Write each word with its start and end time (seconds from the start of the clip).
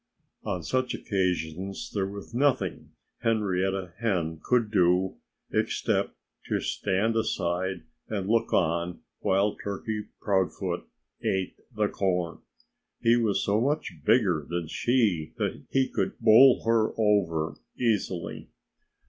On 0.43 0.63
such 0.63 0.95
occasions 0.95 1.91
there 1.91 2.07
was 2.07 2.33
nothing 2.33 2.89
Henrietta 3.19 3.93
Hen 3.99 4.39
could 4.43 4.71
do 4.71 5.17
except 5.53 6.15
to 6.47 6.59
stand 6.59 7.15
aside 7.15 7.83
and 8.09 8.27
look 8.27 8.51
on 8.51 9.01
while 9.19 9.55
Turkey 9.57 10.05
Proudfoot 10.19 10.87
ate 11.23 11.59
the 11.75 11.87
corn. 11.87 12.39
He 12.99 13.15
was 13.15 13.43
so 13.43 13.61
much 13.61 13.93
bigger 14.03 14.43
than 14.49 14.65
she 14.67 15.33
that 15.37 15.61
he 15.69 15.87
could 15.87 16.17
bowl 16.17 16.63
her 16.65 16.93
over 16.97 17.57
easily. 17.77 18.49